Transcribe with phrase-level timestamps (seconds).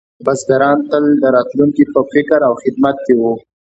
[0.25, 3.33] بزګران تل د راتلونکي په فکر او خدمت کې وو.